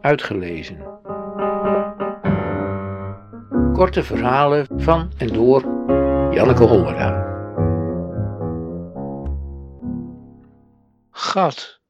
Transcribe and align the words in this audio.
uitgelezen. 0.00 0.98
Korte 3.72 4.02
verhalen 4.02 4.66
van 4.76 5.12
en 5.18 5.26
door 5.26 5.60
Janneke 6.34 6.64
Hollera. 6.64 7.28
Gat. 11.10 11.80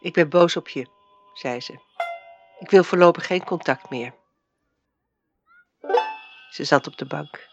Ik 0.00 0.12
ben 0.12 0.28
boos 0.28 0.56
op 0.56 0.68
je, 0.68 0.86
zei 1.34 1.60
ze. 1.60 1.72
Ik 2.58 2.70
wil 2.70 2.84
voorlopig 2.84 3.26
geen 3.26 3.44
contact 3.44 3.90
meer. 3.90 4.21
Ze 6.52 6.64
zat 6.64 6.86
op 6.86 6.96
de 6.96 7.04
bank. 7.04 7.48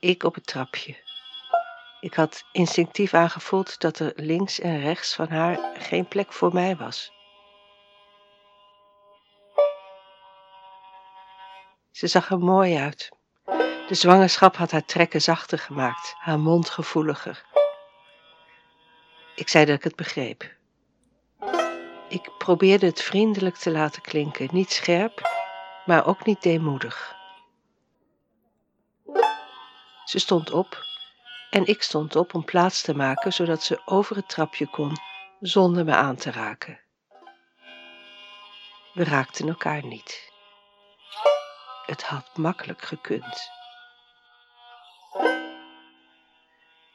Ik 0.00 0.22
op 0.22 0.34
het 0.34 0.46
trapje. 0.46 0.96
Ik 2.00 2.14
had 2.14 2.44
instinctief 2.52 3.14
aangevoeld 3.14 3.80
dat 3.80 3.98
er 3.98 4.12
links 4.16 4.60
en 4.60 4.80
rechts 4.80 5.14
van 5.14 5.28
haar 5.28 5.58
geen 5.78 6.08
plek 6.08 6.32
voor 6.32 6.52
mij 6.52 6.76
was. 6.76 7.12
Ze 11.90 12.06
zag 12.06 12.30
er 12.30 12.38
mooi 12.38 12.76
uit. 12.76 13.08
De 13.88 13.94
zwangerschap 13.94 14.56
had 14.56 14.70
haar 14.70 14.84
trekken 14.84 15.22
zachter 15.22 15.58
gemaakt, 15.58 16.14
haar 16.18 16.38
mond 16.38 16.70
gevoeliger. 16.70 17.44
Ik 19.34 19.48
zei 19.48 19.64
dat 19.64 19.76
ik 19.76 19.84
het 19.84 19.96
begreep. 19.96 20.54
Ik 22.08 22.30
probeerde 22.38 22.86
het 22.86 23.02
vriendelijk 23.02 23.56
te 23.56 23.70
laten 23.70 24.02
klinken, 24.02 24.48
niet 24.52 24.72
scherp, 24.72 25.30
maar 25.86 26.06
ook 26.06 26.24
niet 26.24 26.42
deemoedig. 26.42 27.20
Ze 30.12 30.18
stond 30.18 30.50
op 30.50 30.84
en 31.50 31.66
ik 31.66 31.82
stond 31.82 32.16
op 32.16 32.34
om 32.34 32.44
plaats 32.44 32.82
te 32.82 32.94
maken 32.94 33.32
zodat 33.32 33.62
ze 33.62 33.82
over 33.84 34.16
het 34.16 34.28
trapje 34.28 34.66
kon 34.66 34.96
zonder 35.40 35.84
me 35.84 35.94
aan 35.94 36.16
te 36.16 36.30
raken. 36.30 36.80
We 38.92 39.04
raakten 39.04 39.48
elkaar 39.48 39.84
niet. 39.84 40.32
Het 41.86 42.02
had 42.02 42.36
makkelijk 42.36 42.82
gekund. 42.82 43.50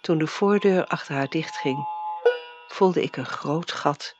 Toen 0.00 0.18
de 0.18 0.26
voordeur 0.26 0.86
achter 0.86 1.14
haar 1.14 1.28
dichtging, 1.28 1.86
voelde 2.68 3.02
ik 3.02 3.16
een 3.16 3.26
groot 3.26 3.72
gat 3.72 4.14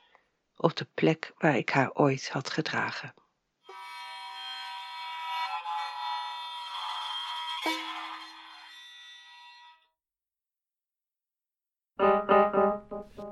op 0.56 0.76
de 0.76 0.86
plek 0.94 1.32
waar 1.38 1.56
ik 1.56 1.70
haar 1.70 1.92
ooit 1.92 2.30
had 2.30 2.50
gedragen. 2.50 3.14